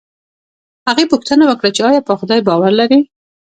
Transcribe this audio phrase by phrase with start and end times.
[0.87, 2.99] هغې پوښتنه وکړه چې ایا په خدای باور لرې